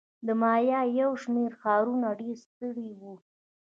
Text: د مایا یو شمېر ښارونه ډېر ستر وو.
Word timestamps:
د 0.25 0.27
مایا 0.41 0.81
یو 1.01 1.11
شمېر 1.23 1.51
ښارونه 1.61 2.07
ډېر 2.19 2.35
ستر 2.45 2.75
وو. 2.99 3.13